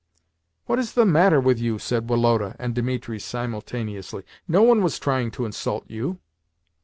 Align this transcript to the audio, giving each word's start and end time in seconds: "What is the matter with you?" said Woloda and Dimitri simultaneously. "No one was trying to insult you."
"What 0.65 0.79
is 0.79 0.93
the 0.93 1.05
matter 1.05 1.39
with 1.39 1.59
you?" 1.59 1.77
said 1.77 2.09
Woloda 2.09 2.55
and 2.57 2.73
Dimitri 2.73 3.19
simultaneously. 3.19 4.23
"No 4.47 4.63
one 4.63 4.81
was 4.81 4.97
trying 4.97 5.29
to 5.29 5.45
insult 5.45 5.85
you." 5.91 6.17